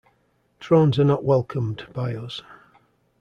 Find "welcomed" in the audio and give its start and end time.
1.23-1.85